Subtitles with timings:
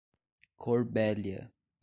[0.57, 1.53] Corbélia